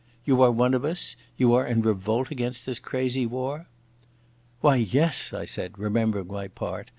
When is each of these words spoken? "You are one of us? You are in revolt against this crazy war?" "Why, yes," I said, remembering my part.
"You 0.25 0.41
are 0.41 0.49
one 0.51 0.73
of 0.73 0.83
us? 0.83 1.15
You 1.37 1.53
are 1.53 1.63
in 1.67 1.83
revolt 1.83 2.31
against 2.31 2.65
this 2.65 2.79
crazy 2.79 3.27
war?" 3.27 3.67
"Why, 4.59 4.77
yes," 4.77 5.31
I 5.31 5.45
said, 5.45 5.77
remembering 5.77 6.25
my 6.25 6.47
part. 6.47 6.89